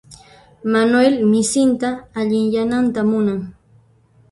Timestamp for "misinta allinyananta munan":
1.33-3.39